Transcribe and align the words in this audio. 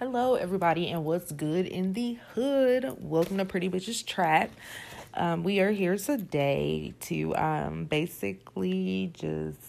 Hello, 0.00 0.34
everybody, 0.34 0.88
and 0.88 1.04
what's 1.04 1.30
good 1.30 1.66
in 1.66 1.92
the 1.92 2.18
hood? 2.34 2.96
Welcome 2.98 3.38
to 3.38 3.44
Pretty 3.44 3.70
Bitches 3.70 4.04
Trap. 4.04 4.50
Um, 5.14 5.44
we 5.44 5.60
are 5.60 5.70
here 5.70 5.96
today 5.96 6.94
to 7.02 7.36
um, 7.36 7.84
basically 7.84 9.12
just, 9.14 9.60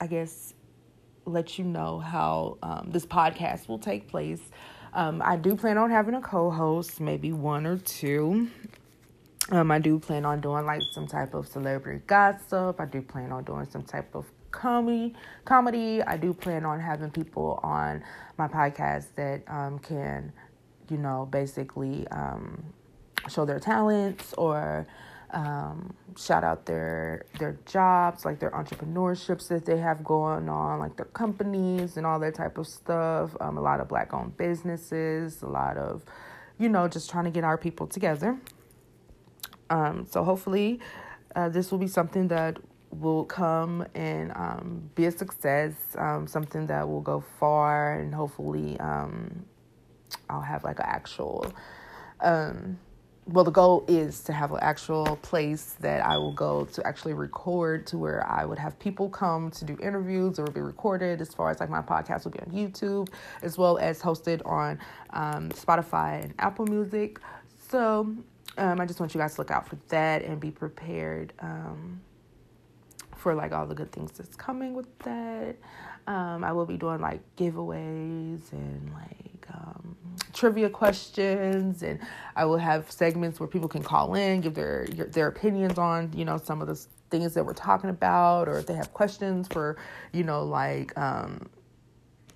I 0.00 0.06
guess, 0.06 0.54
let 1.24 1.58
you 1.58 1.64
know 1.64 1.98
how 1.98 2.58
um, 2.62 2.90
this 2.92 3.04
podcast 3.04 3.66
will 3.66 3.80
take 3.80 4.06
place. 4.06 4.42
Um, 4.94 5.20
I 5.24 5.34
do 5.34 5.56
plan 5.56 5.76
on 5.76 5.90
having 5.90 6.14
a 6.14 6.20
co 6.20 6.48
host, 6.48 7.00
maybe 7.00 7.32
one 7.32 7.66
or 7.66 7.78
two. 7.78 8.48
Um, 9.50 9.72
I 9.72 9.80
do 9.80 9.98
plan 9.98 10.24
on 10.24 10.40
doing 10.40 10.64
like 10.64 10.82
some 10.92 11.08
type 11.08 11.34
of 11.34 11.48
celebrity 11.48 12.00
gossip. 12.06 12.80
I 12.80 12.84
do 12.84 13.02
plan 13.02 13.32
on 13.32 13.42
doing 13.42 13.66
some 13.68 13.82
type 13.82 14.14
of 14.14 14.26
comedy 14.50 15.14
comedy. 15.44 16.02
I 16.02 16.16
do 16.16 16.32
plan 16.32 16.64
on 16.64 16.80
having 16.80 17.10
people 17.10 17.60
on 17.62 18.02
my 18.38 18.48
podcast 18.48 19.06
that 19.16 19.42
um, 19.48 19.78
can 19.78 20.32
you 20.90 20.96
know 20.98 21.28
basically 21.30 22.06
um, 22.08 22.62
show 23.28 23.44
their 23.44 23.60
talents 23.60 24.32
or 24.34 24.86
um, 25.32 25.94
shout 26.16 26.42
out 26.42 26.66
their 26.66 27.24
their 27.38 27.58
jobs 27.66 28.24
like 28.24 28.40
their 28.40 28.50
entrepreneurships 28.50 29.48
that 29.48 29.64
they 29.64 29.78
have 29.78 30.02
going 30.02 30.48
on 30.48 30.80
like 30.80 30.96
their 30.96 31.06
companies 31.06 31.96
and 31.96 32.04
all 32.04 32.18
that 32.18 32.34
type 32.34 32.58
of 32.58 32.66
stuff. 32.66 33.30
Um, 33.40 33.56
a 33.56 33.60
lot 33.60 33.80
of 33.80 33.88
black 33.88 34.12
owned 34.12 34.36
businesses 34.36 35.42
a 35.42 35.46
lot 35.46 35.76
of 35.76 36.02
you 36.58 36.68
know 36.68 36.88
just 36.88 37.10
trying 37.10 37.24
to 37.24 37.30
get 37.30 37.44
our 37.44 37.58
people 37.58 37.86
together. 37.86 38.38
Um, 39.70 40.06
so 40.10 40.24
hopefully 40.24 40.80
uh, 41.36 41.48
this 41.48 41.70
will 41.70 41.78
be 41.78 41.86
something 41.86 42.28
that 42.28 42.58
will 42.90 43.24
come 43.24 43.86
and 43.94 44.32
um, 44.34 44.90
be 44.94 45.06
a 45.06 45.12
success, 45.12 45.74
um, 45.96 46.26
something 46.26 46.66
that 46.66 46.88
will 46.88 47.00
go 47.00 47.22
far, 47.38 48.00
and 48.00 48.14
hopefully 48.14 48.78
um, 48.80 49.44
I'll 50.28 50.40
have 50.40 50.64
like 50.64 50.78
an 50.78 50.86
actual. 50.88 51.52
Um, 52.20 52.78
well, 53.26 53.44
the 53.44 53.52
goal 53.52 53.84
is 53.86 54.24
to 54.24 54.32
have 54.32 54.50
an 54.50 54.58
actual 54.60 55.16
place 55.22 55.76
that 55.80 56.04
I 56.04 56.16
will 56.16 56.32
go 56.32 56.64
to 56.64 56.84
actually 56.86 57.12
record 57.12 57.86
to 57.88 57.98
where 57.98 58.26
I 58.26 58.44
would 58.44 58.58
have 58.58 58.76
people 58.78 59.08
come 59.08 59.52
to 59.52 59.64
do 59.64 59.76
interviews 59.80 60.38
or 60.38 60.46
be 60.46 60.60
recorded 60.60 61.20
as 61.20 61.32
far 61.32 61.50
as 61.50 61.60
like 61.60 61.70
my 61.70 61.82
podcast 61.82 62.24
will 62.24 62.32
be 62.32 62.40
on 62.40 62.46
YouTube 62.46 63.08
as 63.42 63.56
well 63.56 63.78
as 63.78 64.00
hosted 64.00 64.44
on 64.44 64.80
um, 65.10 65.50
Spotify 65.50 66.24
and 66.24 66.34
Apple 66.40 66.66
Music. 66.66 67.20
So 67.68 68.16
um, 68.58 68.80
I 68.80 68.86
just 68.86 68.98
want 68.98 69.14
you 69.14 69.20
guys 69.20 69.34
to 69.34 69.42
look 69.42 69.52
out 69.52 69.68
for 69.68 69.78
that 69.88 70.22
and 70.22 70.40
be 70.40 70.50
prepared. 70.50 71.32
Um, 71.38 72.00
for 73.20 73.34
like 73.34 73.52
all 73.52 73.66
the 73.66 73.74
good 73.74 73.92
things 73.92 74.12
that's 74.12 74.34
coming 74.36 74.74
with 74.74 74.98
that. 75.00 75.56
Um, 76.06 76.42
I 76.42 76.52
will 76.52 76.66
be 76.66 76.76
doing 76.76 77.00
like 77.00 77.20
giveaways 77.36 78.50
and 78.52 78.92
like 78.94 79.46
um, 79.54 79.96
trivia 80.32 80.70
questions, 80.70 81.82
and 81.82 82.00
I 82.34 82.46
will 82.46 82.58
have 82.58 82.90
segments 82.90 83.38
where 83.38 83.46
people 83.46 83.68
can 83.68 83.82
call 83.82 84.14
in, 84.14 84.40
give 84.40 84.54
their 84.54 84.86
their 84.86 85.28
opinions 85.28 85.78
on 85.78 86.12
you 86.14 86.24
know 86.24 86.38
some 86.38 86.62
of 86.62 86.68
the 86.68 86.74
things 87.10 87.34
that 87.34 87.44
we're 87.44 87.52
talking 87.52 87.90
about, 87.90 88.48
or 88.48 88.58
if 88.58 88.66
they 88.66 88.74
have 88.74 88.92
questions 88.94 89.46
for 89.48 89.76
you 90.12 90.24
know 90.24 90.42
like 90.42 90.96
um, 90.98 91.48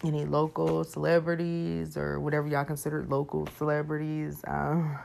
any 0.04 0.26
local 0.26 0.84
celebrities 0.84 1.96
or 1.96 2.20
whatever 2.20 2.46
y'all 2.46 2.64
consider 2.64 3.04
local 3.08 3.48
celebrities. 3.56 4.42
Um, 4.46 4.98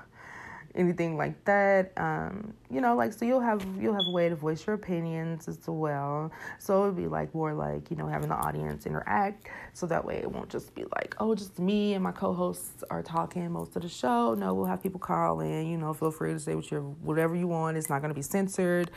anything 0.75 1.17
like 1.17 1.43
that. 1.45 1.91
Um, 1.97 2.53
you 2.69 2.81
know, 2.81 2.95
like 2.95 3.13
so 3.13 3.25
you'll 3.25 3.39
have 3.39 3.65
you'll 3.79 3.93
have 3.93 4.07
a 4.07 4.11
way 4.11 4.29
to 4.29 4.35
voice 4.35 4.65
your 4.65 4.75
opinions 4.75 5.47
as 5.47 5.59
well. 5.67 6.31
So 6.59 6.83
it 6.83 6.87
would 6.87 6.95
be 6.95 7.07
like 7.07 7.33
more 7.33 7.53
like, 7.53 7.89
you 7.89 7.97
know, 7.97 8.07
having 8.07 8.29
the 8.29 8.35
audience 8.35 8.85
interact 8.85 9.47
so 9.73 9.85
that 9.87 10.03
way 10.05 10.17
it 10.17 10.31
won't 10.31 10.49
just 10.49 10.73
be 10.75 10.85
like, 10.95 11.15
oh, 11.19 11.35
just 11.35 11.59
me 11.59 11.93
and 11.93 12.03
my 12.03 12.11
co-hosts 12.11 12.83
are 12.89 13.03
talking 13.03 13.51
most 13.51 13.75
of 13.75 13.81
the 13.81 13.89
show. 13.89 14.33
No, 14.33 14.53
we'll 14.53 14.65
have 14.65 14.81
people 14.83 14.99
call 14.99 15.39
in, 15.41 15.67
you 15.67 15.77
know, 15.77 15.93
feel 15.93 16.11
free 16.11 16.33
to 16.33 16.39
say 16.39 16.55
what 16.55 16.69
you 16.71 16.95
whatever 17.01 17.35
you 17.35 17.47
want. 17.47 17.77
It's 17.77 17.89
not 17.89 18.01
gonna 18.01 18.13
be 18.13 18.21
censored. 18.21 18.91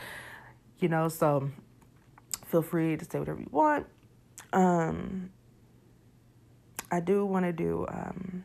You 0.79 0.89
know, 0.89 1.07
so 1.07 1.49
feel 2.45 2.61
free 2.61 2.97
to 2.97 3.05
say 3.05 3.19
whatever 3.19 3.39
you 3.39 3.49
want. 3.51 3.87
Um 4.51 5.31
I 6.91 6.99
do 6.99 7.25
want 7.25 7.45
to 7.45 7.51
do 7.51 7.87
um 7.89 8.43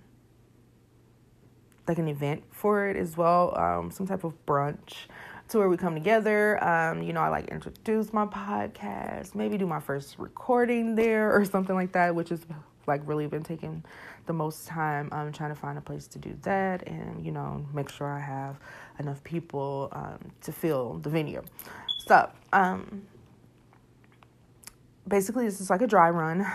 like 1.88 1.98
an 1.98 2.08
event 2.08 2.42
for 2.50 2.88
it 2.88 2.96
as 2.96 3.16
well, 3.16 3.56
um, 3.58 3.90
some 3.90 4.06
type 4.06 4.24
of 4.24 4.34
brunch 4.46 5.06
to 5.48 5.58
where 5.58 5.68
we 5.68 5.76
come 5.76 5.94
together. 5.94 6.62
Um, 6.62 7.02
you 7.02 7.12
know, 7.12 7.20
I 7.20 7.28
like 7.28 7.48
introduce 7.48 8.12
my 8.12 8.26
podcast, 8.26 9.34
maybe 9.34 9.56
do 9.56 9.66
my 9.66 9.80
first 9.80 10.18
recording 10.18 10.94
there 10.94 11.34
or 11.34 11.44
something 11.46 11.74
like 11.74 11.92
that, 11.92 12.14
which 12.14 12.30
is 12.30 12.40
like 12.86 13.02
really 13.06 13.26
been 13.26 13.42
taking 13.42 13.84
the 14.26 14.32
most 14.32 14.66
time. 14.66 15.08
I'm 15.12 15.28
um, 15.28 15.32
trying 15.32 15.50
to 15.50 15.60
find 15.60 15.78
a 15.78 15.80
place 15.80 16.06
to 16.08 16.18
do 16.18 16.36
that 16.42 16.86
and, 16.86 17.24
you 17.24 17.32
know, 17.32 17.66
make 17.72 17.90
sure 17.90 18.06
I 18.06 18.20
have 18.20 18.58
enough 18.98 19.22
people 19.24 19.88
um, 19.92 20.18
to 20.42 20.52
fill 20.52 20.98
the 20.98 21.10
venue. 21.10 21.42
So, 22.06 22.30
um, 22.52 23.02
basically, 25.06 25.46
this 25.46 25.60
is 25.60 25.70
like 25.70 25.82
a 25.82 25.86
dry 25.86 26.10
run. 26.10 26.46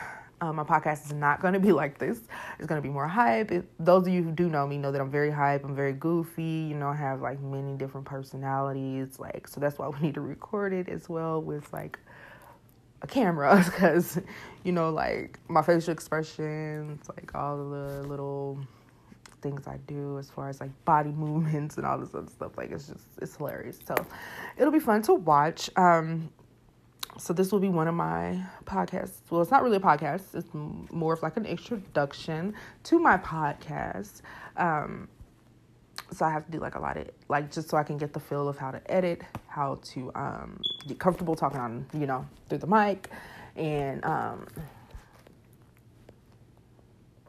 Um, 0.43 0.57
my 0.57 0.65
podcast 0.65 1.05
is 1.05 1.13
not 1.13 1.39
going 1.39 1.53
to 1.53 1.59
be 1.59 1.71
like 1.83 1.97
this. 1.99 2.19
It's 2.59 2.67
going 2.67 2.81
to 2.81 2.85
be 2.85 2.91
more 2.93 3.07
hype. 3.07 3.49
It, 3.49 3.65
those 3.79 4.05
of 4.05 4.13
you 4.13 4.21
who 4.21 4.31
do 4.31 4.49
know 4.49 4.67
me 4.67 4.77
know 4.77 4.91
that 4.91 4.99
I'm 4.99 5.09
very 5.09 5.31
hype. 5.31 5.63
I'm 5.63 5.73
very 5.73 5.93
goofy. 5.93 6.67
You 6.69 6.75
know, 6.75 6.89
I 6.89 6.95
have 6.95 7.21
like 7.21 7.39
many 7.41 7.77
different 7.77 8.05
personalities. 8.05 9.19
Like, 9.19 9.47
so 9.47 9.61
that's 9.61 9.79
why 9.79 9.87
we 9.87 9.99
need 10.01 10.15
to 10.15 10.21
record 10.21 10.73
it 10.73 10.89
as 10.89 11.07
well 11.07 11.41
with 11.41 11.71
like 11.71 11.97
a 13.01 13.07
camera 13.07 13.63
because, 13.65 14.19
you 14.65 14.73
know, 14.73 14.89
like 14.89 15.39
my 15.47 15.61
facial 15.61 15.93
expressions, 15.93 17.07
like 17.07 17.33
all 17.33 17.57
the 17.57 18.03
little 18.03 18.59
things 19.41 19.65
I 19.65 19.77
do 19.87 20.19
as 20.19 20.29
far 20.29 20.49
as 20.49 20.59
like 20.59 20.71
body 20.83 21.11
movements 21.11 21.77
and 21.77 21.85
all 21.85 21.97
this 21.97 22.13
other 22.13 22.29
stuff. 22.29 22.57
Like, 22.57 22.71
it's 22.71 22.87
just, 22.87 23.05
it's 23.21 23.37
hilarious. 23.37 23.79
So 23.87 23.95
it'll 24.57 24.73
be 24.73 24.79
fun 24.81 25.03
to 25.03 25.13
watch. 25.13 25.69
Um, 25.77 26.29
so 27.17 27.33
this 27.33 27.51
will 27.51 27.59
be 27.59 27.69
one 27.69 27.87
of 27.87 27.95
my 27.95 28.41
podcasts. 28.65 29.19
Well, 29.29 29.41
it's 29.41 29.51
not 29.51 29.63
really 29.63 29.77
a 29.77 29.81
podcast. 29.81 30.33
It's 30.33 30.47
more 30.91 31.13
of 31.13 31.21
like 31.21 31.37
an 31.37 31.45
introduction 31.45 32.53
to 32.85 32.99
my 32.99 33.17
podcast. 33.17 34.21
Um, 34.57 35.07
so 36.11 36.25
I 36.25 36.31
have 36.31 36.45
to 36.45 36.51
do 36.51 36.59
like 36.59 36.75
a 36.75 36.79
lot 36.79 36.97
of 36.97 37.09
like 37.29 37.51
just 37.51 37.69
so 37.69 37.77
I 37.77 37.83
can 37.83 37.97
get 37.97 38.13
the 38.13 38.19
feel 38.19 38.47
of 38.47 38.57
how 38.57 38.71
to 38.71 38.91
edit, 38.91 39.21
how 39.47 39.79
to 39.83 40.11
um, 40.15 40.61
get 40.87 40.99
comfortable 40.99 41.35
talking 41.35 41.59
on 41.59 41.85
you 41.93 42.05
know 42.05 42.27
through 42.49 42.59
the 42.59 42.67
mic, 42.67 43.09
and 43.55 44.03
um, 44.05 44.47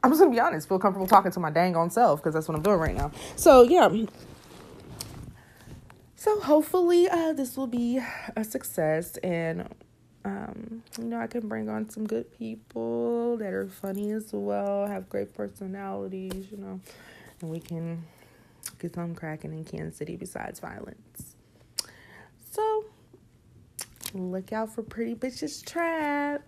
I'm 0.03 0.11
just 0.11 0.21
gonna 0.21 0.31
be 0.31 0.41
honest, 0.41 0.69
feel 0.69 0.78
comfortable 0.78 1.06
talking 1.06 1.31
to 1.33 1.41
my 1.41 1.50
dang 1.50 1.77
on 1.77 1.91
self 1.91 2.21
because 2.21 2.34
that's 2.34 2.49
what 2.49 2.56
I'm 2.56 2.62
doing 2.62 2.78
right 2.78 2.94
now. 2.94 3.11
So 3.37 3.62
yeah, 3.62 3.89
so 6.25 6.41
hopefully, 6.41 7.07
uh, 7.07 7.35
this 7.35 7.55
will 7.55 7.67
be 7.67 8.01
a 8.35 8.43
success, 8.43 9.19
and 9.19 9.69
um, 10.25 10.83
you 10.99 11.05
know, 11.05 11.21
I 11.21 11.27
can 11.27 11.47
bring 11.49 11.69
on 11.69 11.91
some 11.91 12.07
good 12.07 12.33
people 12.39 13.37
that 13.37 13.53
are 13.53 13.69
funny 13.69 14.11
as 14.11 14.33
well, 14.33 14.87
have 14.87 15.11
great 15.11 15.35
personalities, 15.35 16.47
you 16.51 16.57
know, 16.57 16.81
and 17.43 17.51
we 17.51 17.61
can 17.61 18.05
get 18.79 18.95
some 18.95 19.15
cracking 19.15 19.53
in 19.53 19.67
Kansas 19.67 19.99
City 19.99 20.17
besides 20.17 20.61
violence. 20.61 21.37
So, 22.51 22.87
look 24.15 24.51
out 24.51 24.75
for 24.75 24.83
Pretty 24.83 25.15
Bitches 25.15 25.62
Trap. 25.62 26.43